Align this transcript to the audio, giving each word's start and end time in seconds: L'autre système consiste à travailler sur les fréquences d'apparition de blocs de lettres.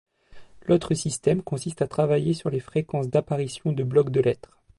L'autre 0.65 0.95
système 0.95 1.43
consiste 1.43 1.83
à 1.83 1.87
travailler 1.87 2.33
sur 2.33 2.49
les 2.49 2.59
fréquences 2.59 3.07
d'apparition 3.09 3.71
de 3.71 3.83
blocs 3.83 4.09
de 4.09 4.19
lettres. 4.19 4.59